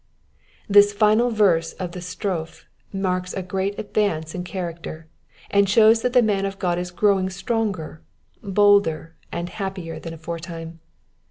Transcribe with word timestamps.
This 0.67 0.93
final 0.93 1.29
verse 1.29 1.73
of 1.73 1.91
the 1.91 2.01
strophe 2.01 2.65
marks 2.91 3.35
a 3.35 3.43
great 3.43 3.77
advance 3.77 4.33
in 4.33 4.43
character, 4.43 5.05
and 5.51 5.69
shows 5.69 6.01
that 6.01 6.13
the 6.13 6.23
man 6.23 6.43
of 6.47 6.57
Qod 6.57 6.77
is 6.77 6.89
growing 6.89 7.29
stronger, 7.29 8.01
bolder, 8.41 9.15
and 9.31 9.47
happier 9.49 9.99
than 9.99 10.11
aforetime. 10.15 10.79